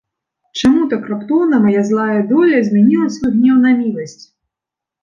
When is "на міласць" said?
3.69-4.23